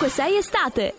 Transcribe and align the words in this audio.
Ovunque 0.00 0.08
sei 0.08 0.38
estate. 0.38 0.94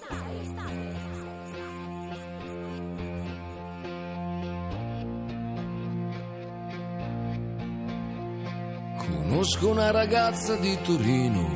Conosco 8.97 9.69
una 9.69 9.89
ragazza 9.89 10.55
di 10.57 10.77
Torino 10.83 11.49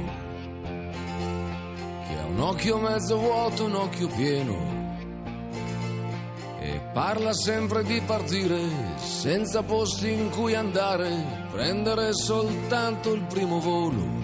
che 2.07 2.17
ha 2.17 2.25
un 2.25 2.39
occhio 2.39 2.79
mezzo 2.79 3.19
vuoto, 3.19 3.65
un 3.65 3.75
occhio 3.75 4.07
pieno 4.07 4.73
e 6.61 6.81
parla 6.93 7.31
sempre 7.31 7.83
di 7.83 8.01
partire 8.01 8.59
senza 8.97 9.61
posti 9.61 10.11
in 10.11 10.31
cui 10.31 10.55
andare, 10.55 11.11
prendere 11.51 12.11
soltanto 12.11 13.13
il 13.13 13.21
primo 13.21 13.59
volo. 13.59 14.23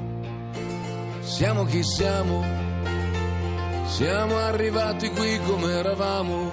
Siamo 1.19 1.65
chi 1.65 1.83
siamo, 1.83 2.70
siamo 3.91 4.37
arrivati 4.37 5.09
qui 5.11 5.39
come 5.45 5.71
eravamo, 5.73 6.51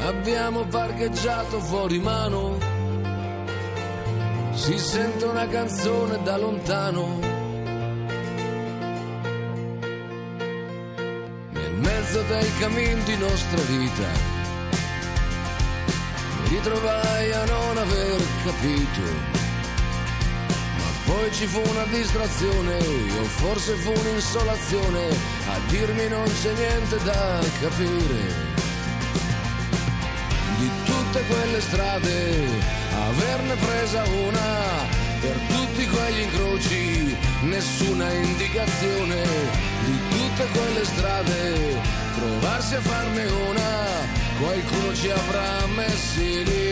abbiamo 0.00 0.64
parcheggiato 0.66 1.60
fuori 1.60 1.98
mano 1.98 2.70
si 4.60 4.76
sente 4.78 5.24
una 5.24 5.46
canzone 5.48 6.22
da 6.22 6.36
lontano. 6.36 7.18
Nel 11.50 11.74
mezzo 11.76 12.22
dei 12.28 12.56
cammin 12.58 13.02
di 13.04 13.16
nostra 13.16 13.62
vita 13.62 14.08
mi 16.42 16.48
ritrovai 16.48 17.32
a 17.32 17.44
non 17.46 17.78
aver 17.78 18.20
capito. 18.44 19.39
Poi 21.10 21.32
ci 21.32 21.46
fu 21.46 21.60
una 21.68 21.86
distrazione, 21.86 22.76
o 23.18 23.24
forse 23.24 23.74
fu 23.74 23.90
un'insolazione, 23.90 25.08
a 25.48 25.58
dirmi 25.66 26.06
non 26.06 26.24
c'è 26.40 26.52
niente 26.52 27.02
da 27.02 27.40
capire. 27.60 28.20
Di 30.58 30.70
tutte 30.84 31.20
quelle 31.26 31.60
strade 31.62 32.46
averne 33.08 33.54
presa 33.56 34.04
una 34.04 34.98
per 35.20 35.36
tutti 35.48 35.84
quegli 35.88 36.20
incroci, 36.20 37.16
nessuna 37.40 38.12
indicazione. 38.12 39.22
Di 39.86 39.98
tutte 40.10 40.46
quelle 40.52 40.84
strade, 40.84 41.80
trovarsi 42.14 42.74
a 42.76 42.80
farne 42.82 43.24
una, 43.24 43.70
qualcuno 44.38 44.94
ci 44.94 45.10
avrà 45.10 45.66
messi 45.74 46.44
lì, 46.44 46.69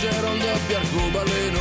c'era 0.00 0.28
un 0.30 0.38
doppio 0.38 0.76
arcobaleno, 0.76 1.60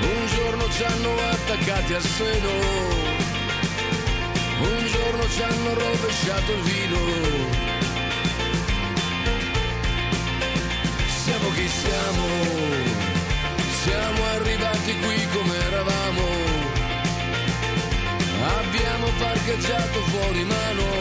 un 0.00 0.26
giorno 0.34 0.70
ci 0.70 0.84
hanno 0.84 1.12
attaccati 1.30 1.94
al 1.94 2.02
seno 2.02 3.02
un 4.62 4.86
giorno 4.86 5.28
ci 5.28 5.42
hanno 5.42 5.74
rovesciato 5.74 6.52
il 6.52 6.62
vino. 6.62 6.98
Siamo 11.24 11.48
chi 11.50 11.68
siamo, 11.68 12.26
siamo 13.82 14.24
arrivati 14.36 14.96
qui 14.98 15.28
come 15.32 15.56
eravamo. 15.66 16.26
Abbiamo 18.58 19.06
parcheggiato 19.18 20.00
fuori 20.10 20.44
mano. 20.44 20.91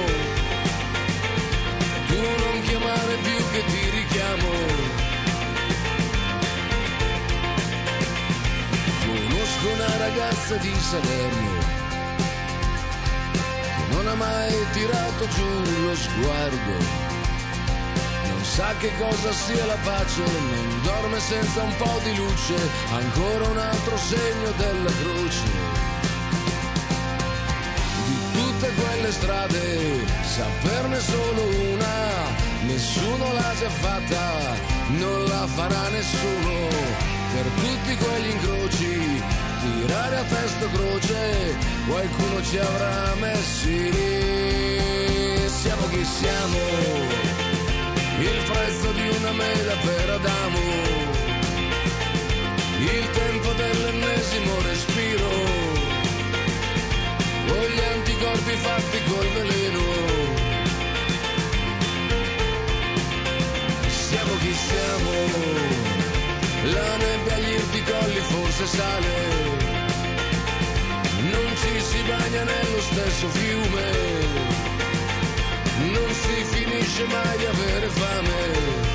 Ragazza 10.32 10.56
di 10.56 10.74
Salerno 10.80 11.80
non 13.92 14.08
ha 14.08 14.14
mai 14.16 14.54
tirato 14.72 15.28
giù 15.28 15.84
lo 15.84 15.96
sguardo. 15.96 16.74
Non 18.30 18.44
sa 18.44 18.74
che 18.80 18.92
cosa 18.98 19.32
sia 19.34 19.66
la 19.66 19.78
pace, 19.84 20.22
non 20.22 20.82
dorme 20.84 21.20
senza 21.20 21.62
un 21.62 21.76
po' 21.76 22.00
di 22.04 22.16
luce, 22.16 22.56
ancora 22.94 23.48
un 23.50 23.58
altro 23.58 23.98
segno 23.98 24.52
della 24.56 24.92
croce. 25.02 25.50
Di 28.06 28.18
tutte 28.32 28.72
quelle 28.74 29.12
strade, 29.12 30.06
saperne 30.24 31.00
solo 31.00 31.44
una, 31.74 31.98
nessuno 32.64 33.34
l'ha 33.34 33.54
già 33.60 33.70
fatta, 33.70 34.56
non 34.88 35.26
la 35.26 35.46
farà 35.48 35.90
nessuno. 35.90 36.70
Per 37.34 37.46
tutti 37.60 37.96
quegli 37.98 38.30
incroci 38.30 39.41
tirare 39.62 40.16
a 40.16 40.24
testa 40.24 40.68
croce, 40.70 41.56
qualcuno 41.88 42.44
ci 42.44 42.58
avrà 42.58 43.16
messi 43.20 43.92
lì. 43.92 45.50
Siamo 45.62 45.88
chi 45.90 46.04
siamo, 46.04 46.58
il 48.20 48.40
prezzo 48.52 48.92
di 48.92 49.08
una 49.18 49.32
mela 49.32 49.76
per 49.86 50.10
Adamo, 50.10 50.60
il 52.80 53.10
tempo 53.12 53.52
dell'ennesimo 53.54 54.62
respiro, 54.62 55.30
o 57.48 57.68
gli 57.70 57.84
anticorpi 57.96 58.56
fatti 58.66 59.00
col 59.10 59.28
veleno. 59.38 59.84
Siamo 63.88 64.34
chi 64.38 64.54
siamo 64.54 65.12
la 66.64 66.96
nebbia 66.98 67.36
agli 67.36 67.54
irticolli 67.54 68.20
forse 68.20 68.66
sale, 68.66 69.31
si 72.02 72.08
bagna 72.08 72.44
nello 72.44 72.82
stesso 72.82 73.28
fiume, 73.30 73.92
non 75.92 76.14
si 76.14 76.44
finisce 76.46 77.06
mai 77.06 77.38
di 77.38 77.46
avere 77.46 77.88
fame. 77.88 78.91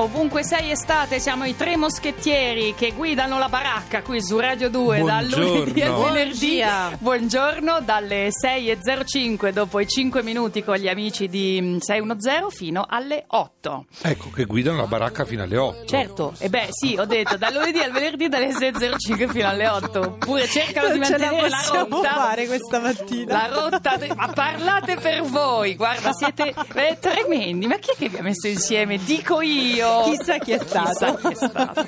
Ovunque 0.00 0.42
sei 0.42 0.70
estate, 0.70 1.18
siamo 1.20 1.44
i 1.44 1.54
tre 1.54 1.76
moschettieri 1.76 2.72
che 2.74 2.92
guidano 2.92 3.38
la 3.38 3.50
baracca 3.50 4.00
qui 4.00 4.22
su 4.22 4.38
Radio 4.38 4.70
2 4.70 5.02
dal 5.02 5.26
lunedì 5.26 5.82
al 5.82 5.94
venerdì. 5.94 6.62
Buongiorno 6.98 7.80
dalle 7.82 8.28
6.05 8.28 9.50
dopo 9.50 9.78
i 9.78 9.86
5 9.86 10.22
minuti 10.22 10.64
con 10.64 10.76
gli 10.76 10.88
amici 10.88 11.28
di 11.28 11.76
610 11.78 12.44
fino 12.48 12.86
alle 12.88 13.24
8. 13.26 13.84
Ecco 14.00 14.30
che 14.30 14.46
guidano 14.46 14.78
la 14.78 14.86
baracca 14.86 15.26
fino 15.26 15.42
alle 15.42 15.58
8. 15.58 15.84
Certo, 15.84 16.32
e 16.38 16.48
beh 16.48 16.68
sì, 16.70 16.96
ho 16.98 17.04
detto 17.04 17.36
dal 17.36 17.52
lunedì 17.52 17.80
al 17.80 17.92
venerdì 17.92 18.28
dalle 18.28 18.52
6.05 18.52 19.28
fino 19.28 19.48
alle 19.48 19.68
8. 19.68 20.00
Oppure 20.00 20.46
cercano 20.46 20.88
non 20.88 20.94
di 20.94 21.00
mantenere 21.00 21.50
la, 21.50 21.60
la 21.72 21.86
rotta. 21.90 22.08
fare 22.14 22.46
questa 22.46 22.80
mattina. 22.80 23.32
La 23.34 23.68
rotta, 23.68 23.96
de- 23.98 24.14
ma 24.14 24.28
parlate 24.28 24.96
per 24.96 25.20
voi, 25.24 25.76
guarda, 25.76 26.10
siete 26.14 26.54
eh, 26.72 26.96
tremendi. 26.98 27.66
Ma 27.66 27.76
chi 27.76 27.90
è 27.90 27.96
che 27.98 28.08
vi 28.08 28.16
ha 28.16 28.22
messo 28.22 28.46
insieme? 28.46 28.96
Dico 28.96 29.42
io. 29.42 29.88
Chissà 30.04 30.38
chi 30.38 30.52
è 30.52 30.58
stato. 30.58 30.88
Chissà 30.90 31.16
chi 31.16 31.26
è 31.28 31.34
stato. 31.34 31.86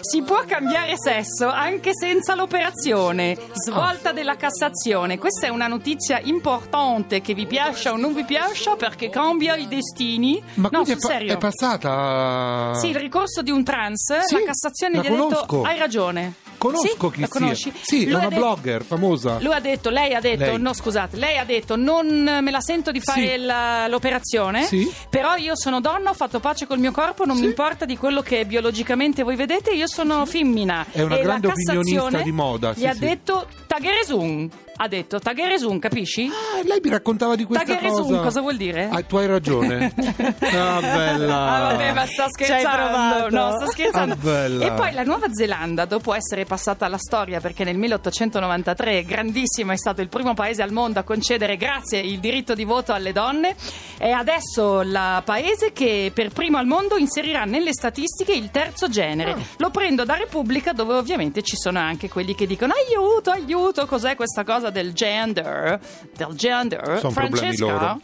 Si 0.00 0.22
può 0.22 0.42
cambiare 0.46 0.94
sesso 0.96 1.48
anche 1.48 1.90
senza 1.94 2.34
l'operazione. 2.34 3.36
Svolta 3.52 4.12
della 4.12 4.36
Cassazione. 4.36 5.18
Questa 5.18 5.46
è 5.46 5.50
una 5.50 5.66
notizia 5.66 6.20
importante 6.22 7.20
che 7.20 7.34
vi 7.34 7.46
piaccia 7.46 7.92
o 7.92 7.96
non 7.96 8.14
vi 8.14 8.24
piaccia 8.24 8.76
perché 8.76 9.08
cambia 9.10 9.56
i 9.56 9.68
destini. 9.68 10.42
Ma 10.54 10.68
no, 10.72 10.84
sul 10.84 10.94
è, 10.94 10.98
pa- 10.98 11.06
serio. 11.08 11.32
è 11.34 11.38
passata. 11.38 12.74
Sì, 12.74 12.88
il 12.88 12.96
ricorso 12.96 13.42
di 13.42 13.50
un 13.50 13.62
trans, 13.64 14.18
Sì, 14.20 14.34
la 14.34 14.42
Cassazione 14.46 14.96
la 14.96 15.02
gli 15.02 15.06
ha 15.06 15.10
detto 15.10 15.22
conosco. 15.46 15.62
hai 15.62 15.78
ragione. 15.78 16.34
Conosco 16.66 17.08
Sì? 17.08 17.14
chi 17.14 17.20
la 17.20 17.26
sia. 17.26 17.40
conosci? 17.40 17.72
Sì, 17.82 18.02
è 18.02 18.04
Lui 18.04 18.14
ha 18.14 18.18
una 18.18 18.28
detto- 18.28 18.40
blogger 18.40 18.82
famosa. 18.84 19.38
Lui 19.40 19.52
ha 19.54 19.60
detto, 19.60 19.90
lei 19.90 20.14
ha 20.14 20.20
detto, 20.20 20.44
Lei. 20.44 20.60
no 20.60 20.72
scusate, 20.72 21.16
lei 21.16 21.38
ha 21.38 21.44
detto 21.44 21.76
non 21.76 22.06
me 22.42 22.50
la 22.50 22.60
sento 22.60 22.90
di 22.92 23.00
fare 23.00 23.36
Sì. 23.36 23.44
la- 23.44 23.86
l'operazione, 23.88 24.64
Sì. 24.64 24.90
però 25.08 25.36
io 25.36 25.56
sono 25.56 25.80
donna, 25.80 26.10
ho 26.10 26.14
fatto 26.14 26.40
pace 26.40 26.66
col 26.66 26.78
mio 26.78 26.92
corpo, 26.92 27.24
non 27.24 27.38
mi 27.38 27.44
importa 27.46 27.84
di 27.84 27.96
quello 27.96 28.22
che 28.22 28.44
biologicamente 28.46 29.22
voi 29.22 29.36
vedete, 29.36 29.70
io 29.72 29.86
sono 29.88 30.24
femmina. 30.26 30.86
È 30.90 31.02
una 31.02 31.18
e 31.18 31.22
grande 31.22 31.48
opinionista 31.48 32.20
di 32.22 32.32
moda, 32.32 32.72
Gli 32.74 32.86
ha 32.86 32.94
detto 32.94 33.46
Tagheresun. 33.66 34.50
Ha 34.76 34.88
detto 34.88 35.18
Tagheresun, 35.18 35.78
capisci? 35.78 36.26
Ah, 36.26 36.62
lei 36.64 36.80
mi 36.82 36.90
raccontava 36.90 37.34
di 37.34 37.44
questa 37.44 37.64
Tagheresun 37.64 38.06
cosa. 38.06 38.20
cosa 38.20 38.40
vuol 38.40 38.56
dire? 38.56 38.88
Ah, 38.90 39.02
tu 39.02 39.16
hai 39.16 39.26
ragione. 39.26 39.92
ah, 39.96 40.80
bella. 40.80 41.34
Ah, 41.34 41.60
vabbè, 41.70 41.92
ma 41.92 42.06
sta 42.06 42.24
hai 42.24 42.30
scherzando. 42.30 43.30
No, 43.30 43.56
sta 43.56 43.66
scherzando. 43.66 44.14
Ah, 44.14 44.16
bella. 44.16 44.66
e 44.66 44.72
poi 44.72 44.92
la 44.92 45.02
Nuova 45.02 45.26
Zelanda, 45.32 45.84
dopo 45.84 46.14
essere 46.14 46.44
passata 46.44 46.84
alla 46.86 46.98
storia, 46.98 47.40
perché 47.40 47.64
nel 47.64 47.76
1893, 47.78 49.04
grandissimo, 49.04 49.72
è 49.72 49.76
stato 49.76 50.02
il 50.02 50.08
primo 50.08 50.34
paese 50.34 50.62
al 50.62 50.72
mondo 50.72 50.98
a 50.98 51.02
concedere, 51.02 51.56
grazie, 51.56 52.00
il 52.00 52.18
diritto 52.18 52.54
di 52.54 52.64
voto 52.64 52.92
alle 52.92 53.12
donne, 53.12 53.56
è 53.98 54.10
adesso 54.10 54.80
il 54.80 55.22
paese 55.24 55.72
che 55.72 56.10
per 56.14 56.30
primo 56.30 56.58
al 56.58 56.66
mondo 56.66 56.96
inserirà 56.96 57.44
nelle 57.44 57.72
statistiche 57.72 58.32
il 58.32 58.50
terzo 58.50 58.88
genere. 58.88 59.32
Ah. 59.32 59.38
Lo 59.58 59.70
prendo 59.70 60.04
da 60.04 60.14
Repubblica, 60.16 60.72
dove 60.72 60.94
ovviamente 60.94 61.42
ci 61.42 61.56
sono 61.56 61.78
anche 61.78 62.08
quelli 62.08 62.34
che 62.34 62.46
dicono 62.46 62.72
aiuto, 62.74 63.30
aiuto, 63.30 63.86
cos'è 63.86 64.14
questa 64.16 64.44
cosa 64.44 64.70
del 64.70 64.92
gender? 64.92 65.80
Del 66.14 66.34
gender? 66.34 66.98
Sono 66.98 67.12
Francesca? 67.12 67.64
loro. 67.66 68.00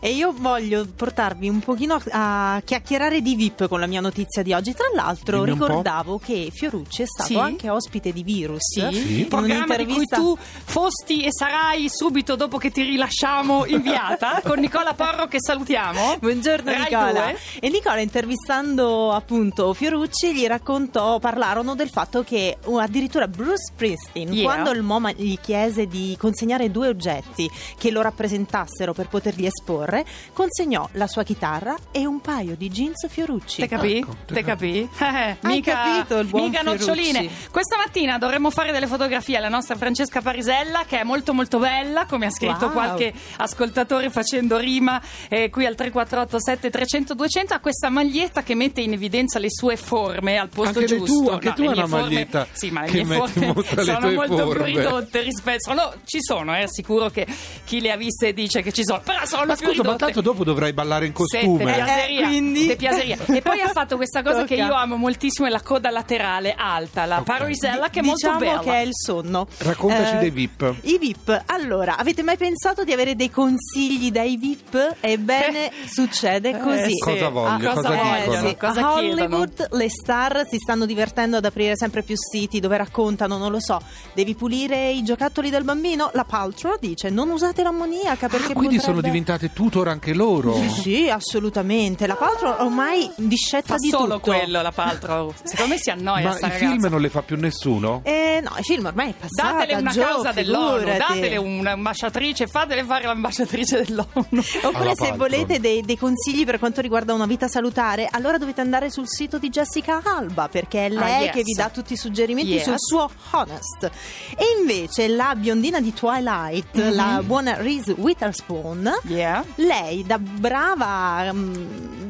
E 0.00 0.10
io 0.10 0.32
voglio 0.36 0.86
portarvi 0.94 1.48
un 1.48 1.60
pochino 1.60 2.00
a 2.10 2.60
chiacchierare 2.64 3.20
di 3.20 3.34
VIP 3.34 3.68
con 3.68 3.80
la 3.80 3.86
mia 3.86 4.00
notizia 4.00 4.42
di 4.42 4.52
oggi. 4.52 4.74
Tra 4.74 4.86
l'altro 4.94 5.44
Dimmi 5.44 5.52
ricordavo 5.58 6.18
che 6.18 6.50
Fiorucci 6.52 7.02
è 7.02 7.06
stato 7.06 7.28
Sì. 7.30 7.36
anche 7.36 7.68
ospite 7.70 8.12
di 8.12 8.22
Virus. 8.22 8.58
Sì, 8.60 8.80
Sì. 8.92 9.18
il 9.20 9.26
programma 9.26 9.76
di 9.76 9.84
cui 9.84 9.94
un'intervista- 9.94 10.16
tu 10.16 10.36
fosti 10.38 11.24
e 11.24 11.28
sarai 11.32 11.86
subito 11.88 12.36
dopo 12.36 12.58
che 12.58 12.70
ti 12.70 12.82
rilasciamo 12.82 13.64
inviata 13.66 14.40
con 14.44 14.58
Nicola 14.58 14.94
Porro 14.94 15.25
che 15.28 15.38
salutiamo. 15.40 16.16
Buongiorno 16.18 16.70
Rai 16.70 16.80
Nicola. 16.82 17.10
2. 17.10 17.38
E 17.60 17.68
Nicola 17.68 18.00
intervistando 18.00 19.12
appunto 19.12 19.72
Fiorucci 19.74 20.34
gli 20.34 20.46
raccontò, 20.46 21.18
parlarono 21.18 21.74
del 21.74 21.88
fatto 21.90 22.22
che 22.22 22.56
uh, 22.64 22.76
addirittura 22.76 23.26
Bruce 23.28 23.64
Springsteen 23.72 24.32
Yeah. 24.36 24.44
quando 24.44 24.70
il 24.72 24.82
MoMA 24.82 25.12
gli 25.12 25.38
chiese 25.40 25.86
di 25.86 26.16
consegnare 26.18 26.70
due 26.70 26.88
oggetti 26.88 27.48
che 27.78 27.90
lo 27.90 28.02
rappresentassero 28.02 28.92
per 28.92 29.08
poterli 29.08 29.46
esporre, 29.46 30.04
consegnò 30.32 30.88
la 30.92 31.06
sua 31.06 31.22
chitarra 31.22 31.74
e 31.92 32.04
un 32.06 32.20
paio 32.20 32.54
di 32.56 32.68
jeans 32.68 33.06
Fiorucci. 33.08 33.62
Te 33.62 33.68
capì? 33.68 33.96
Ecco, 33.98 34.16
te 34.26 34.34
Te 34.34 34.42
capì? 34.44 34.88
Eh, 35.16 35.36
mica, 35.42 35.72
capito 35.72 36.18
il 36.18 36.26
buon 36.26 36.44
mica 36.46 36.60
Fiorucci. 36.60 36.86
noccioline. 36.86 37.30
Questa 37.50 37.76
mattina 37.76 38.18
dovremmo 38.18 38.50
fare 38.50 38.72
delle 38.72 38.86
fotografie 38.86 39.36
alla 39.38 39.48
nostra 39.48 39.76
Francesca 39.76 40.20
Parisella, 40.20 40.84
che 40.86 41.00
è 41.00 41.04
molto 41.04 41.32
molto 41.32 41.58
bella, 41.58 42.04
come 42.06 42.26
ha 42.26 42.30
scritto 42.30 42.66
Wow. 42.66 42.72
qualche 42.72 43.12
ascoltatore 43.38 44.10
facendo 44.10 44.56
rima 44.58 45.00
eh, 45.28 45.50
qui 45.50 45.66
al 45.66 45.74
348 45.74 46.38
7300 46.40 47.14
200 47.14 47.54
ha 47.54 47.58
questa 47.60 47.88
maglietta 47.88 48.42
che 48.42 48.54
mette 48.54 48.80
in 48.80 48.92
evidenza 48.92 49.38
le 49.38 49.50
sue 49.50 49.76
forme 49.76 50.38
al 50.38 50.48
posto 50.48 50.78
Anche 50.80 50.96
giusto. 50.96 51.22
tue- 51.24 51.32
anche 51.32 51.52
tu 51.52 51.62
le 51.62 51.68
hai 51.68 51.74
una 51.74 51.86
forme- 51.86 52.02
maglietta 52.04 52.46
sì, 52.52 52.70
ma 52.70 52.82
le 52.82 52.90
che 52.90 53.04
mie 53.04 53.16
forme 53.16 53.52
mostra 53.54 53.82
le 53.82 53.92
sono 53.92 54.10
molto 54.12 54.48
più 54.48 54.62
ridotte 54.62 55.20
rispetto 55.22 55.60
sono- 55.70 55.92
ci 56.04 56.18
sono, 56.20 56.56
eh, 56.56 56.64
sicuro 56.68 57.08
che 57.10 57.26
chi 57.64 57.80
le 57.80 57.92
ha 57.92 57.96
viste 57.96 58.32
dice 58.32 58.62
che 58.62 58.72
ci 58.72 58.84
sono, 58.84 59.00
però 59.04 59.24
sono 59.24 59.46
Ma 59.46 59.54
più 59.56 59.68
scusa, 59.68 59.82
ma 59.82 59.96
tanto 59.96 60.20
dopo 60.20 60.44
dovrai 60.44 60.72
ballare 60.72 61.06
in 61.06 61.12
costume. 61.12 61.64
piaceria, 61.64 62.20
Eh, 62.20 62.26
quindi? 62.26 62.70
E 62.70 63.42
poi 63.42 63.60
ha 63.60 63.68
fatto 63.68 63.96
questa 63.96 64.22
cosa 64.22 64.44
che 64.44 64.56
Tocca. 64.56 64.68
io 64.68 64.74
amo 64.74 64.96
moltissimo, 64.96 65.46
è 65.46 65.50
la 65.50 65.60
coda 65.62 65.90
laterale 65.90 66.54
alta, 66.56 67.04
la 67.04 67.18
Ok. 67.18 67.24
parisella 67.24 67.88
che 67.90 68.00
è 68.00 68.02
diciamo 68.02 68.38
molto 68.38 68.46
bella. 68.48 68.60
che 68.60 68.70
è 68.72 68.82
il 68.84 68.90
sonno. 68.94 69.46
Raccontaci 69.58 70.14
Eh, 70.16 70.18
dei 70.18 70.30
VIP. 70.30 70.74
I 70.82 70.98
VIP. 70.98 71.42
Allora, 71.46 71.96
avete 71.96 72.22
mai 72.22 72.36
pensato 72.36 72.84
di 72.84 72.92
avere 72.92 73.14
dei 73.16 73.30
consigli 73.30 74.10
dai 74.10 74.36
VIP? 74.36 74.96
Ebbene, 75.10 75.70
succede 75.92 76.58
così. 76.58 76.90
sì. 76.92 76.98
Cosa 76.98 77.28
voglio? 77.28 77.70
Ah, 77.70 77.74
cosa 77.74 77.88
cosa 77.88 78.02
vogliono? 78.02 78.48
sì. 78.48 78.56
Cosa 78.56 78.68
a 78.68 78.98
chiedono? 78.98 79.22
Hollywood 79.36 79.68
le 79.72 79.88
star 79.90 80.46
si 80.48 80.58
stanno 80.58 80.86
divertendo 80.86 81.36
ad 81.36 81.44
aprire 81.44 81.76
sempre 81.76 82.02
più 82.02 82.14
siti 82.16 82.60
dove 82.60 82.76
raccontano, 82.76 83.36
non 83.38 83.50
lo 83.50 83.60
so, 83.60 83.80
devi 84.14 84.34
pulire 84.34 84.90
i 84.90 85.02
giocattoli 85.02 85.50
del 85.50 85.64
bambino? 85.64 86.10
La 86.14 86.24
Paltrow 86.24 86.76
dice 86.80 87.08
non 87.10 87.30
usate 87.30 87.62
l'ammoniaca 87.62 88.28
perché 88.28 88.52
Ah, 88.52 88.54
quindi 88.54 88.76
potrebbe... 88.76 88.80
sono 88.80 89.00
diventate 89.00 89.52
tutor 89.52 89.88
anche 89.88 90.12
loro. 90.14 90.54
Sì, 90.54 90.68
sì, 90.68 91.08
assolutamente. 91.10 92.06
La 92.06 92.14
Paltrow 92.16 92.56
ormai 92.64 93.10
discetta 93.16 93.74
Fa 93.74 93.76
di 93.76 93.88
solo 93.88 94.14
tutto. 94.20 94.32
quello 94.32 94.62
la 94.62 94.72
Paltrow. 94.72 95.32
Secondo 95.44 95.74
me 95.74 95.78
si 95.80 95.90
annoia 95.90 96.24
Ma 96.30 96.36
i 96.36 96.40
ragazza. 96.40 96.48
film 96.50 96.86
non 96.88 97.00
le 97.00 97.08
fa 97.10 97.22
più 97.22 97.36
nessuno? 97.36 98.00
Eh, 98.04 98.40
no, 98.42 98.50
il 98.58 98.64
film 98.64 98.86
ormai 98.86 99.10
è 99.10 99.14
passato. 99.18 99.58
Datele 99.58 99.80
una 99.80 99.90
Joe, 99.92 100.04
causa 100.04 100.32
dell'ONU, 100.32 100.78
figurati. 100.78 100.98
datele 100.98 101.36
un'ambasciatrice, 101.36 102.46
fatele 102.46 102.84
fare 102.84 103.04
l'ambasciatrice 103.04 103.82
dell'ONU. 103.84 104.42
Oppure 104.62 104.94
se 104.96 105.12
volete 105.16 105.60
dei, 105.60 105.82
dei 105.82 105.98
consigli 105.98 106.44
per 106.44 106.58
quanto 106.58 106.80
riguarda 106.80 107.12
una 107.14 107.26
vita 107.26 107.48
salutare, 107.48 108.08
allora 108.10 108.38
dovete 108.38 108.60
andare 108.60 108.90
sul 108.90 109.06
sito 109.08 109.38
di 109.38 109.48
Jessica 109.50 110.00
Alba 110.02 110.48
perché 110.48 110.86
è 110.86 110.88
lei 110.88 111.02
Ah, 111.16 111.20
yes. 111.24 111.32
che 111.34 111.42
vi 111.42 111.52
dà 111.52 111.68
tutti 111.70 111.92
i 111.92 111.96
suggerimenti 111.96 112.52
Yes. 112.52 112.62
sul 112.64 112.74
suo 112.78 113.10
Honest. 113.32 113.90
E 114.36 114.44
invece 114.60 115.08
la 115.08 115.34
biondina 115.36 115.80
di 115.80 115.92
Twilight, 115.92 116.76
Mhm. 116.76 116.94
la 116.94 117.22
buona 117.24 117.54
Reese 117.56 117.92
Witherspoon, 117.92 118.90
Yeah. 119.04 119.44
lei 119.56 120.04
da 120.04 120.18
brava 120.18 121.30
mm, 121.32 121.54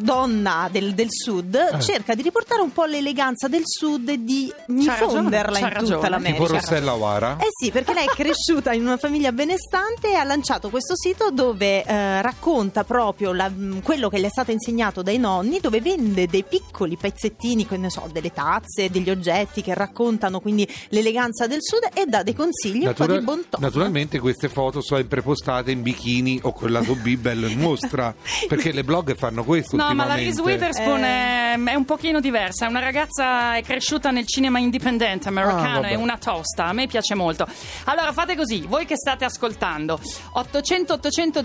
donna 0.00 0.68
del, 0.70 0.94
del 0.94 1.08
sud 1.10 1.54
Eh. 1.54 1.80
cerca 1.80 2.14
di 2.14 2.22
riportare 2.22 2.60
un 2.60 2.72
po' 2.72 2.84
l'eleganza 2.84 3.48
del 3.48 3.62
sud 3.64 4.08
e 4.08 4.22
di 4.22 4.52
diffonderla 4.66 5.58
c'ha 5.58 5.66
in 5.66 5.72
tutta 5.72 5.80
ragione. 5.80 6.08
l'America. 6.08 6.42
Tipo 6.42 6.52
Rossella 6.52 6.94
O'Hara? 6.94 7.36
Eh 7.40 7.48
sì, 7.50 7.70
perché 7.70 7.92
lei 7.94 8.04
è 8.06 8.10
cresciuta 8.10 8.72
in 8.72 8.82
una 8.82 8.96
famiglia 8.96 9.32
benestante 9.32 10.10
e 10.10 10.14
ha 10.14 10.24
lanciato 10.24 10.70
questo 10.70 10.94
sito 10.96 11.30
dove 11.30 11.84
eh, 11.84 12.22
racconta 12.22 12.75
proprio 12.84 13.32
la- 13.32 13.48
mh, 13.48 13.82
quello 13.82 14.08
che 14.08 14.18
le 14.18 14.26
è 14.26 14.30
stato 14.30 14.50
insegnato 14.50 15.02
dai 15.02 15.18
nonni, 15.18 15.60
dove 15.60 15.80
vende 15.80 16.26
dei 16.26 16.44
piccoli 16.44 16.96
pezzettini, 16.96 17.66
che 17.66 17.76
ne 17.76 17.90
so, 17.90 18.08
delle 18.12 18.32
tazze, 18.32 18.90
degli 18.90 19.10
oggetti 19.10 19.62
che 19.62 19.74
raccontano 19.74 20.40
quindi 20.40 20.68
l'eleganza 20.88 21.46
del 21.46 21.58
sud 21.62 21.88
e 21.94 22.06
dà 22.06 22.22
dei 22.22 22.34
consigli 22.34 22.86
un 22.86 22.92
po' 22.94 23.06
di 23.06 23.20
bon 23.20 23.44
ton. 23.48 23.60
naturalmente 23.60 24.18
queste 24.18 24.48
foto 24.48 24.80
sono 24.80 25.00
sempre 25.00 25.22
postate 25.22 25.70
in 25.70 25.82
bikini 25.82 26.40
o 26.42 26.52
con 26.52 26.68
il 26.68 26.72
lato 26.74 26.94
B 26.94 27.16
bello 27.16 27.46
in 27.46 27.58
mostra 27.60 28.14
perché 28.48 28.72
le 28.72 28.84
blog 28.84 29.14
fanno 29.16 29.44
questo 29.44 29.76
No, 29.76 29.94
ma 29.94 30.04
la 30.06 30.14
Reese 30.14 30.40
Witherspoon 30.40 31.02
è, 31.04 31.52
è 31.58 31.74
un 31.74 31.84
pochino 31.84 32.20
diversa. 32.20 32.66
È 32.66 32.68
una 32.68 32.80
ragazza 32.80 33.54
è 33.56 33.62
cresciuta 33.62 34.10
nel 34.10 34.26
cinema 34.26 34.58
indipendente 34.58 35.28
Ah, 35.28 35.30
americano, 35.30 35.80
vabbè. 35.80 35.88
è 35.90 35.94
una 35.94 36.18
tosta. 36.18 36.66
A 36.66 36.72
me 36.72 36.86
piace 36.86 37.14
molto. 37.14 37.46
Allora 37.84 38.12
fate 38.12 38.36
così, 38.36 38.60
voi 38.66 38.84
che 38.86 38.96
state 38.96 39.24
ascoltando, 39.24 39.98
800 40.32 40.92
800 40.94 41.44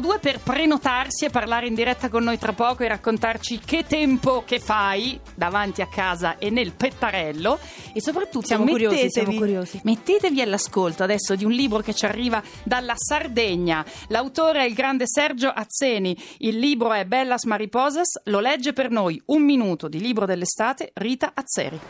002 0.00 0.18
per 0.18 0.40
prenotarsi 0.70 1.24
e 1.24 1.30
parlare 1.30 1.66
in 1.66 1.74
diretta 1.74 2.08
con 2.08 2.22
noi 2.22 2.38
tra 2.38 2.52
poco 2.52 2.84
e 2.84 2.88
raccontarci 2.88 3.58
che 3.58 3.84
tempo 3.88 4.44
che 4.46 4.60
fai 4.60 5.18
davanti 5.34 5.82
a 5.82 5.88
casa 5.88 6.38
e 6.38 6.48
nel 6.50 6.74
pettarello 6.76 7.58
e 7.92 8.00
soprattutto 8.00 8.46
Siamo 8.46 8.66
curiosi, 8.66 8.94
mettetevi- 8.94 9.10
siamo 9.10 9.36
curiosi. 9.36 9.80
Mettetevi 9.82 10.40
all'ascolto 10.40 11.02
adesso 11.02 11.34
di 11.34 11.44
un 11.44 11.50
libro 11.50 11.80
che 11.80 11.92
ci 11.92 12.06
arriva 12.06 12.40
dalla 12.62 12.94
Sardegna. 12.94 13.84
L'autore 14.10 14.60
è 14.60 14.64
il 14.64 14.74
grande 14.74 15.08
Sergio 15.08 15.48
Azzeni. 15.48 16.16
Il 16.38 16.56
libro 16.58 16.92
è 16.92 17.04
Bellas 17.04 17.42
Mariposas. 17.46 18.20
Lo 18.26 18.38
legge 18.38 18.72
per 18.72 18.90
noi 18.90 19.20
un 19.26 19.42
minuto 19.42 19.88
di 19.88 19.98
libro 19.98 20.24
dell'estate 20.24 20.92
Rita 20.94 21.32
Azzeri. 21.34 21.80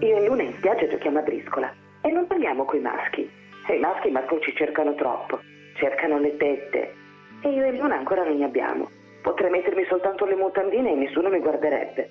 Io 0.00 0.16
e 0.16 0.26
Luna 0.26 0.42
in 0.42 0.52
spiaggia 0.58 0.86
giochiamo 0.86 1.18
a 1.18 1.22
briscola 1.22 1.88
e 2.02 2.10
non 2.10 2.26
parliamo 2.26 2.64
coi 2.64 2.80
maschi. 2.80 3.28
E 3.66 3.74
i 3.74 3.78
maschi 3.78 4.10
Marco 4.10 4.40
ci 4.40 4.54
cercano 4.54 4.94
troppo, 4.94 5.40
cercano 5.74 6.18
le 6.18 6.36
tette. 6.36 6.94
E 7.42 7.48
io 7.50 7.64
e 7.64 7.72
Luna 7.72 7.96
ancora 7.96 8.24
non 8.24 8.38
ne 8.38 8.44
abbiamo. 8.44 8.88
Potrei 9.22 9.50
mettermi 9.50 9.84
soltanto 9.84 10.24
le 10.24 10.34
mutandine 10.34 10.92
e 10.92 10.94
nessuno 10.94 11.28
mi 11.28 11.38
guarderebbe. 11.38 12.08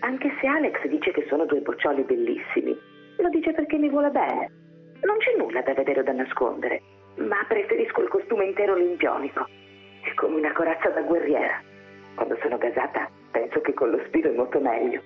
Anche 0.00 0.30
se 0.40 0.46
Alex 0.46 0.86
dice 0.86 1.10
che 1.12 1.24
sono 1.28 1.46
due 1.46 1.60
boccioli 1.60 2.02
bellissimi, 2.02 2.76
lo 3.16 3.28
dice 3.30 3.52
perché 3.52 3.78
mi 3.78 3.88
vuole 3.88 4.10
bene. 4.10 4.50
Non 5.02 5.16
c'è 5.18 5.34
nulla 5.36 5.62
da 5.62 5.72
vedere 5.72 6.00
o 6.00 6.02
da 6.02 6.12
nascondere, 6.12 6.82
ma 7.16 7.44
preferisco 7.48 8.02
il 8.02 8.08
costume 8.08 8.44
intero 8.44 8.74
limpionico. 8.74 9.46
È 10.02 10.12
come 10.14 10.36
una 10.36 10.52
corazza 10.52 10.90
da 10.90 11.00
guerriera. 11.02 11.60
Quando 12.14 12.36
sono 12.42 12.58
gasata, 12.58 13.08
penso 13.30 13.60
che 13.60 13.72
con 13.74 13.90
lo 13.90 14.00
spiro 14.06 14.30
è 14.30 14.34
molto 14.34 14.60
meglio. 14.60 15.00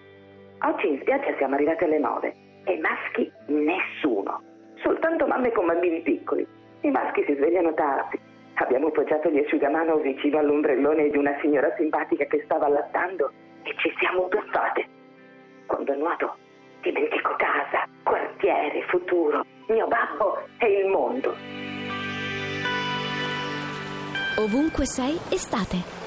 Oggi 0.62 0.88
in 0.88 1.00
spiaggia 1.00 1.34
siamo 1.36 1.54
arrivati 1.54 1.84
alle 1.84 1.98
nove 1.98 2.48
e 2.64 2.78
maschi 2.78 3.30
nessuno, 3.46 4.42
soltanto 4.82 5.26
mamme 5.26 5.52
con 5.52 5.66
bambini 5.66 6.00
piccoli. 6.02 6.46
I 6.82 6.90
maschi 6.90 7.24
si 7.26 7.34
svegliano 7.34 7.74
tardi. 7.74 8.18
Abbiamo 8.54 8.90
poggiato 8.90 9.30
gli 9.30 9.38
asciugamano 9.38 9.96
vicino 9.96 10.38
all'ombrellone 10.38 11.08
di 11.08 11.16
una 11.16 11.36
signora 11.40 11.74
simpatica 11.76 12.24
che 12.24 12.42
stava 12.44 12.66
allattando 12.66 13.32
e 13.62 13.74
ci 13.78 13.92
siamo 13.98 14.28
tuffate. 14.28 14.86
Quando 15.66 15.94
nuoto 15.94 16.36
dimentico 16.82 17.34
casa, 17.36 17.86
quartiere, 18.02 18.82
futuro, 18.88 19.44
mio 19.68 19.86
babbo 19.86 20.46
e 20.58 20.66
il 20.66 20.86
mondo. 20.88 21.34
Ovunque 24.38 24.86
sei, 24.86 25.18
estate. 25.30 25.99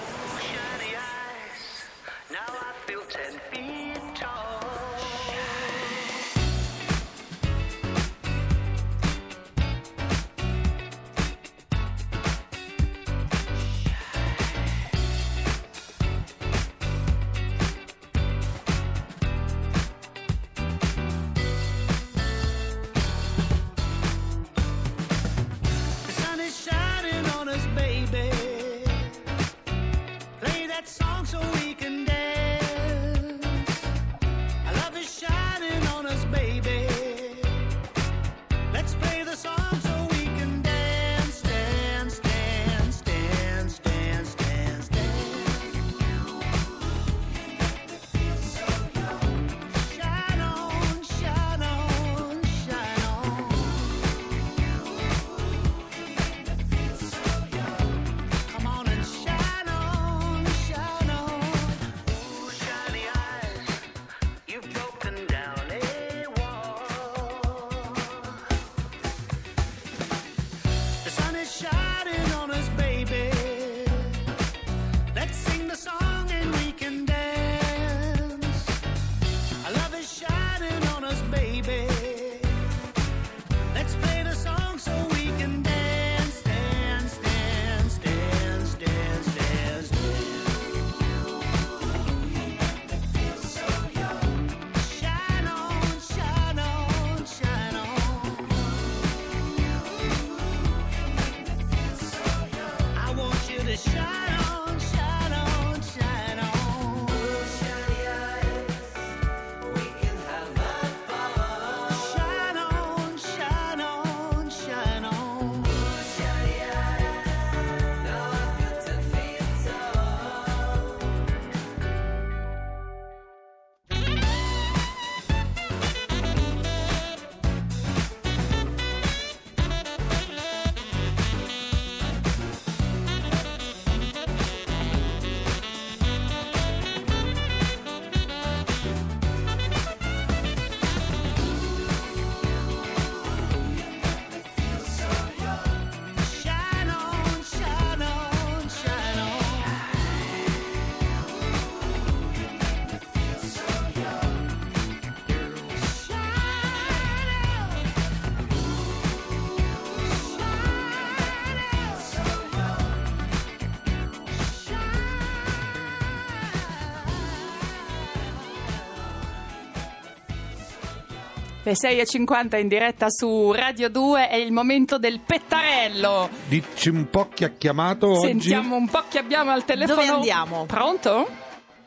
Le 171.66 171.72
6.50 171.72 172.60
in 172.60 172.68
diretta 172.68 173.06
su 173.10 173.54
Radio 173.54 173.90
2 173.90 174.28
è 174.28 174.36
il 174.36 174.52
momento 174.52 174.98
del 174.98 175.22
pettarello. 175.22 176.30
Dici 176.50 176.90
un 176.90 177.10
po' 177.10 177.30
chi 177.34 177.46
ha 177.46 177.52
chiamato 177.58 178.10
oggi? 178.10 178.28
Sentiamo 178.28 178.76
un 178.76 178.90
po' 178.90 179.04
chi 179.08 179.18
abbiamo 179.18 179.52
al 179.52 179.64
telefono. 179.64 180.02
Dove 180.02 180.12
andiamo? 180.12 180.66
Pronto? 180.66 181.26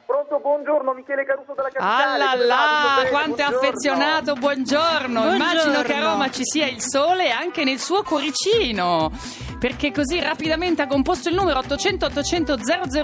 Pronto, 0.06 0.25
buongiorno, 0.34 0.92
Michele 0.92 1.24
Caruso 1.24 1.54
della 1.54 1.68
Ah 1.68 1.70
Capitale. 1.70 2.18
là 2.18 2.34
va? 2.36 2.44
là, 2.44 2.96
bene? 2.96 3.10
quanto 3.10 3.36
è 3.36 3.44
affezionato, 3.44 4.34
buongiorno. 4.34 5.20
Buongiorno. 5.20 5.34
Immagino 5.34 5.82
che 5.82 5.94
a 5.94 6.00
Roma 6.00 6.30
ci 6.30 6.42
sia 6.44 6.66
il 6.66 6.80
sole 6.80 7.30
anche 7.30 7.62
nel 7.64 7.78
suo 7.78 8.02
cuoricino. 8.02 9.12
Perché 9.58 9.90
così 9.90 10.20
rapidamente 10.20 10.82
ha 10.82 10.86
composto 10.86 11.30
il 11.30 11.34
numero 11.34 11.60
800 11.60 12.06
800 12.06 12.56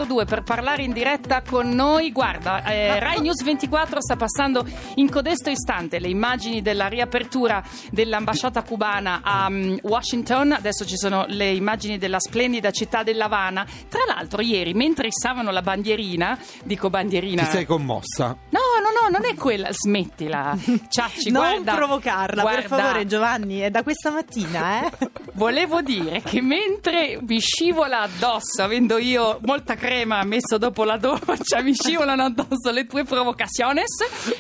002 0.05 0.25
per 0.27 0.43
parlare 0.43 0.83
in 0.83 0.93
diretta 0.93 1.43
con 1.43 1.71
noi. 1.71 2.13
Guarda, 2.13 2.63
eh, 2.65 2.99
Rai 2.99 3.21
News 3.21 3.43
24 3.43 4.03
sta 4.03 4.17
passando 4.17 4.65
in 4.97 5.09
codesto 5.11 5.49
istante 5.49 5.99
le 5.99 6.09
immagini 6.09 6.61
della 6.61 6.89
riapertura 6.89 7.63
dell'ambasciata 7.91 8.63
cubana 8.63 9.21
a 9.23 9.49
mm, 9.49 9.77
Washington. 9.83 10.53
Adesso 10.53 10.85
ci 10.85 10.97
sono 10.97 11.25
le 11.29 11.53
immagini 11.53 11.97
della 11.97 12.21
splendida 12.21 12.71
città 12.71 13.03
dell'Havana. 13.03 13.65
Tra 13.89 14.03
l'altro, 14.07 14.43
ieri, 14.43 14.75
mentre 14.75 15.07
issavano 15.07 15.51
la 15.51 15.63
bandierina, 15.63 16.39
dico 16.65 16.91
bandierina. 16.91 17.12
Ti 17.45 17.51
sei 17.51 17.67
commossa? 17.67 18.37
No, 18.51 18.61
no, 19.03 19.09
no, 19.09 19.19
non 19.19 19.25
è 19.31 19.35
quella, 19.35 19.69
smettila. 19.73 20.57
Ciacci, 20.89 21.31
non 21.31 21.43
guarda. 21.63 21.75
provocarla, 21.75 22.43
per 22.43 22.67
guarda, 22.67 22.77
favore, 22.85 23.07
Giovanni. 23.07 23.59
È 23.61 23.71
da 23.71 23.83
questa 23.83 24.11
mattina, 24.11 24.85
eh? 24.87 24.91
Volevo 25.35 25.81
dire 25.83 26.21
che 26.23 26.41
mentre 26.43 27.19
mi 27.27 27.41
scivola 27.41 28.01
addosso, 28.03 28.63
avendo 28.63 28.99
io 28.99 29.39
molta 29.43 29.75
crema 29.75 30.23
messo 30.25 30.59
dopo 30.59 30.85
la 30.85 30.97
doccia, 30.99 31.61
mi 31.63 31.75
scivolano 31.75 32.25
addosso 32.25 32.71
le 32.71 32.87
tue 32.87 33.05
provocaciones. 33.05 33.91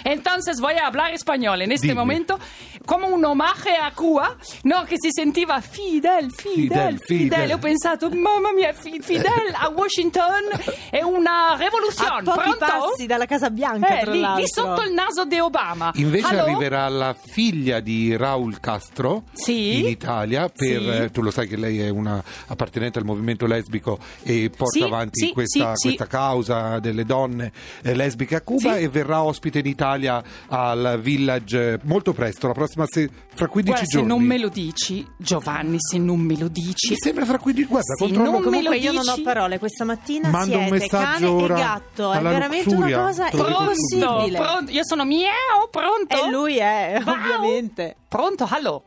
Entonces 0.02 0.59
voy 0.61 0.76
a 0.76 0.87
hablar 0.87 1.12
español 1.12 1.61
en 1.62 1.73
este 1.73 1.88
Dimmi. 1.88 1.99
momento 1.99 2.38
come 2.85 3.07
un 3.07 3.25
omaggio 3.25 3.50
a 3.81 3.92
Cuba, 3.95 4.37
no, 4.62 4.83
che 4.85 4.97
si 4.99 5.09
sentiva 5.12 5.61
Fidel, 5.61 6.31
Fidel, 6.33 6.99
Fidel, 6.99 6.99
Fidel. 7.00 7.40
Fidel. 7.40 7.52
Ho 7.54 7.59
pensato, 7.59 8.09
mamma 8.11 8.52
mia, 8.52 8.73
Fi- 8.73 9.00
Fidel 9.00 9.52
a 9.54 9.69
Washington 9.69 10.49
è 10.90 11.00
una 11.02 11.50
A 11.52 11.57
rivoluzione. 11.57 12.23
pochi 12.23 12.38
Pronto? 12.40 12.59
passi 12.59 13.07
dalla 13.07 13.26
Casa 13.26 13.50
Bianca, 13.50 13.99
Eh, 13.99 14.00
tra 14.02 14.11
lì, 14.12 14.21
l'altro. 14.21 14.40
lì 14.42 14.49
sotto 14.52 14.82
il 14.82 14.92
naso 14.92 15.25
di 15.25 15.38
Obama. 15.38 15.90
Invece 15.94 16.26
Allo? 16.28 16.42
arriverà 16.42 16.88
la 16.88 17.14
figlia 17.18 17.80
di 17.80 18.16
Raul 18.16 18.61
Castro 18.61 19.25
Sì. 19.32 19.78
in 19.80 19.87
Italia 19.88 20.49
per, 20.49 20.80
Sì. 20.80 20.88
eh, 20.88 21.11
tu 21.11 21.23
lo 21.23 21.30
sai 21.30 21.49
che 21.49 21.56
lei 21.56 21.80
è 21.80 21.88
una 21.88 22.23
appartenente 22.49 22.99
al 22.99 23.04
movimento 23.04 23.47
lesbico 23.47 23.99
e 24.23 24.50
porta 24.54 24.78
Sì, 24.78 24.82
avanti 24.82 25.26
sì, 25.26 25.32
questa, 25.32 25.75
sì, 25.76 25.88
sì. 25.90 25.97
questa 25.97 26.06
causa 26.06 26.78
delle 26.78 27.04
donne 27.04 27.52
eh, 27.82 27.94
lesbiche 27.94 28.37
a 28.37 28.40
Cuba 28.42 28.75
Sì. 28.76 28.82
e 28.82 28.88
verrà 28.88 29.23
ospite 29.23 29.59
in 29.61 29.66
Italia 29.66 30.23
al 30.49 30.99
Village 31.00 31.80
molto 31.85 32.12
presto, 32.12 32.47
la 32.47 32.52
prossima 32.52 32.85
se- 32.88 33.09
fra 33.35 33.47
15 33.49 33.73
Guarda, 33.73 33.90
se 33.90 33.97
giorni. 33.99 34.09
non 34.09 34.23
me 34.23 34.38
lo 34.38 34.49
dici, 34.49 35.06
Giovanni, 35.16 35.76
se 35.80 35.97
non 35.99 36.18
me 36.21 36.37
lo 36.38 36.49
dici. 36.49 36.90
Mi 36.90 36.97
sembra 36.97 37.25
fra 37.25 37.38
15 37.38 37.68
guarda, 37.68 37.94
Sì, 37.94 38.02
controllo 38.04 38.30
non 38.30 38.40
me 38.40 38.44
Comunque 38.44 38.68
lo 38.78 38.82
io 38.85 38.92
non 38.92 39.09
ho 39.09 39.12
dici? 39.12 39.23
parole, 39.23 39.59
questa 39.59 39.85
mattina 39.85 40.28
Mando 40.28 40.56
un 40.59 40.62
siete 40.64 40.71
messaggio 40.78 41.02
cane 41.02 41.26
ora 41.26 41.54
e 41.54 41.59
gatto, 41.59 42.12
è 42.12 42.16
alla 42.16 42.30
veramente 42.30 42.71
luxuria, 42.71 42.99
una 42.99 43.06
cosa 43.06 43.28
Pronto, 43.30 43.61
impossibile. 43.61 44.38
Pronto, 44.43 44.71
io 44.71 44.85
sono 44.85 45.05
miau, 45.05 45.69
pronto? 45.71 46.17
E 46.25 46.29
lui 46.31 46.59
è, 46.59 47.01
Wow. 47.05 47.15
ovviamente. 47.15 47.97
Pronto, 48.09 48.47
allo. 48.51 48.83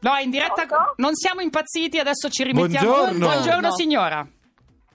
No, 0.00 0.14
è 0.14 0.22
in 0.22 0.30
diretta. 0.30 0.66
Pronto? 0.66 0.94
Non 0.96 1.14
siamo 1.14 1.40
impazziti, 1.40 1.98
adesso 1.98 2.28
ci 2.30 2.42
rimettiamo. 2.44 2.86
Buongiorno. 2.86 3.26
Buongiorno, 3.26 3.72
signora. 3.72 4.26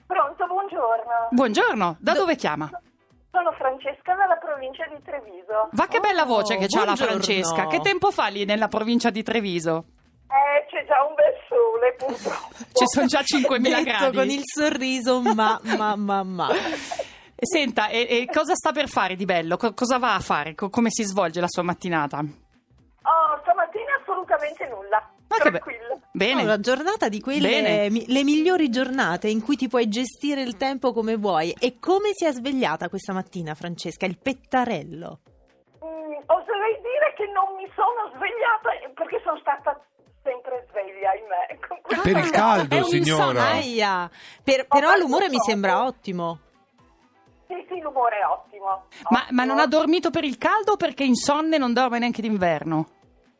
Pronto, 0.06 0.46
buongiorno. 0.46 1.28
Buongiorno, 1.30 1.96
da 2.00 2.12
dove 2.14 2.36
chiama? 2.36 2.70
Sono 3.30 3.52
Francesca 3.58 4.14
dalla 4.14 4.36
provincia 4.36 4.84
di 4.86 5.02
Treviso. 5.04 5.68
Va 5.72 5.86
che 5.88 6.00
bella 6.00 6.22
Oh, 6.22 6.26
voce 6.26 6.56
che 6.56 6.66
c'ha 6.68 6.78
la 6.84 6.84
buongiorno. 6.94 7.12
Francesca. 7.22 7.66
Che 7.66 7.80
tempo 7.80 8.10
fa 8.10 8.28
lì 8.28 8.44
nella 8.44 8.68
provincia 8.68 9.10
di 9.10 9.22
Treviso? 9.22 9.84
Eh, 10.28 10.66
c'è 10.70 10.84
già 10.86 11.04
un 11.04 11.14
bel 11.14 11.34
sole, 11.48 11.94
purtroppo. 11.98 12.54
Ci 12.72 12.84
sono 12.86 13.06
già 13.06 13.20
5.000 13.20 13.60
Detto 13.60 13.82
gradi. 13.82 14.16
con 14.16 14.28
il 14.30 14.40
sorriso, 14.42 15.20
ma, 15.20 15.60
ma, 15.76 15.94
ma, 15.96 16.22
ma. 16.22 16.48
E 17.38 17.44
Senta, 17.46 17.88
e, 17.88 18.06
e 18.08 18.26
cosa 18.32 18.54
sta 18.54 18.72
per 18.72 18.88
fare 18.88 19.14
di 19.14 19.26
bello? 19.26 19.56
Co- 19.58 19.74
cosa 19.74 19.98
va 19.98 20.14
a 20.14 20.20
fare? 20.20 20.54
Co- 20.54 20.70
come 20.70 20.88
si 20.90 21.02
svolge 21.04 21.40
la 21.40 21.48
sua 21.48 21.62
mattinata? 21.62 22.18
Oh, 22.18 23.38
stamattina 23.42 23.92
assolutamente 24.00 24.66
nulla. 24.68 25.06
Ma 25.28 25.36
che 25.36 25.50
be- 25.50 25.58
Tranquilla. 25.58 25.98
Bene. 26.12 26.42
Una 26.44 26.58
giornata 26.60 27.08
di 27.10 27.20
quelle, 27.20 27.48
Bene. 27.48 27.90
mi- 27.90 28.06
le 28.08 28.24
migliori 28.24 28.70
giornate 28.70 29.28
in 29.28 29.42
cui 29.42 29.56
ti 29.56 29.68
puoi 29.68 29.86
gestire 29.88 30.40
il 30.40 30.56
tempo 30.56 30.92
come 30.94 31.16
vuoi. 31.16 31.54
E 31.58 31.78
come 31.78 32.10
si 32.14 32.24
è 32.24 32.32
svegliata 32.32 32.88
questa 32.88 33.12
mattina, 33.12 33.54
Francesca? 33.54 34.06
Il 34.06 34.16
pettarello. 34.18 35.20
Mm, 35.84 36.16
oserei 36.24 36.80
dire 36.80 37.12
che 37.16 37.26
non 37.34 37.54
mi 37.56 37.68
sono 37.74 38.10
svegliata 38.16 38.70
perché 38.94 39.20
sono 39.22 39.38
stata 39.40 39.78
sempre 40.22 40.66
sveglia, 40.70 41.10
ahimè. 41.10 41.66
Con 41.68 41.78
questo- 41.82 42.02
Per 42.02 42.16
il 42.16 42.30
caldo, 42.32 42.82
signora. 42.84 44.08
Per- 44.42 44.66
però 44.68 44.96
l'umore 44.96 45.28
mi 45.28 45.38
sembra 45.44 45.84
ottimo. 45.84 46.38
Sì, 47.46 47.54
sì, 47.68 47.80
l'umore 47.80 48.18
è 48.18 48.26
ottimo. 48.26 48.64
Ma, 49.10 49.20
Ottimo. 49.22 49.26
ma 49.30 49.44
non 49.44 49.58
ha 49.58 49.66
dormito 49.66 50.10
per 50.10 50.24
il 50.24 50.36
caldo 50.38 50.72
o 50.72 50.76
perché 50.76 51.04
insonne 51.04 51.58
non 51.58 51.72
dorme 51.72 51.98
neanche 51.98 52.22
d'inverno? 52.22 52.86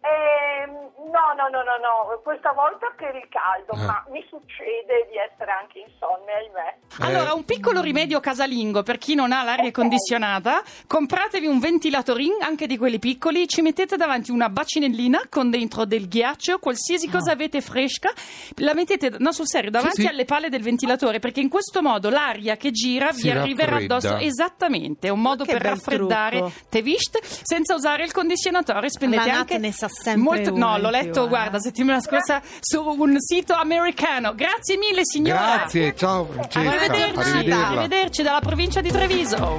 Ehm, 0.01 0.91
no, 1.07 1.33
no, 1.37 1.49
no, 1.49 1.63
no, 1.63 1.77
no, 1.81 2.21
questa 2.23 2.53
volta 2.53 2.87
per 2.97 3.15
il 3.15 3.29
caldo, 3.29 3.73
Ah. 3.73 3.87
ma 3.87 4.05
mi 4.11 4.25
succede 4.29 5.07
di 5.11 5.17
essere 5.17 5.51
anche 5.53 5.79
insonne, 5.81 6.33
ahimè. 6.33 6.77
Allora, 7.01 7.35
un 7.35 7.45
piccolo 7.45 7.81
rimedio 7.81 8.21
casalingo 8.21 8.83
per 8.83 8.99
chi 8.99 9.15
non 9.15 9.33
ha 9.33 9.43
l'aria 9.43 9.67
Ok. 9.69 9.73
condizionata, 9.73 10.63
compratevi 10.87 11.47
un 11.47 11.59
ventilatorin, 11.59 12.43
anche 12.43 12.67
di 12.67 12.77
quelli 12.79 12.99
piccoli, 12.99 13.47
ci 13.49 13.63
mettete 13.63 13.97
davanti 13.97 14.31
una 14.31 14.49
bacinellina 14.49 15.23
con 15.31 15.51
dentro 15.51 15.85
del 15.85 16.09
ghiaccio, 16.09 16.59
qualsiasi 16.59 17.09
cosa 17.09 17.33
avete 17.33 17.61
fresca, 17.61 18.11
la 18.57 18.75
mettete, 18.75 19.17
no 19.19 19.33
sul 19.33 19.47
serio, 19.47 19.71
davanti 19.71 20.03
sì. 20.03 20.07
alle 20.07 20.25
palle 20.25 20.49
del 20.49 20.63
ventilatore, 20.63 21.19
perché 21.19 21.41
in 21.41 21.49
questo 21.49 21.83
modo 21.83 22.11
l'aria 22.11 22.57
che 22.57 22.71
gira 22.71 23.13
Si 23.13 23.23
vi 23.23 23.31
arriverà 23.31 23.73
raffredda. 23.73 23.95
addosso. 23.97 24.17
Esattamente, 24.17 25.09
è 25.09 25.11
un 25.11 25.21
modo 25.21 25.45
Che 25.45 25.53
per 25.53 25.63
raffreddare 25.63 26.39
trucco. 26.39 26.53
te 26.69 26.83
vist, 26.83 27.23
senza 27.23 27.75
usare 27.75 28.05
il 28.05 28.13
condizionatore, 28.13 28.89
spendete 28.89 29.27
La 29.27 29.33
Nat 29.33 29.41
anche 29.41 29.59
ne 29.59 29.73
sa 29.73 29.89
sempre 29.89 30.23
molto- 30.23 30.53
una 30.55 30.65
No, 30.67 30.77
in 30.77 30.83
l'ho 30.97 31.03
più, 31.03 31.09
letto, 31.09 31.25
eh. 31.25 31.29
guarda, 31.29 31.59
settimana 31.59 32.00
scorsa 32.00 32.41
su 32.61 32.83
un 32.83 33.17
sito 33.19 33.55
americano. 33.55 34.35
Grazie 34.35 34.76
mille, 34.76 35.00
signora. 35.05 35.57
Grazie, 35.57 35.95
ciao 35.95 36.25
Francesca. 36.26 36.71
Arrivederci, 36.71 37.50
arrivederci 37.50 38.23
dalla 38.23 38.41
provincia 38.41 38.81
di 38.81 38.91
Treviso. 38.91 39.59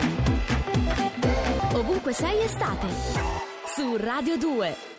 Ovunque 1.73 2.13
sei 2.13 2.41
estate. 2.41 2.87
Su 3.65 3.95
Radio 3.97 4.37
2. 4.37 4.96